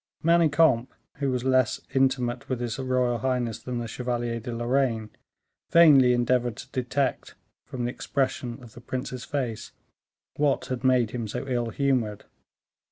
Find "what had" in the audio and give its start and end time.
10.37-10.83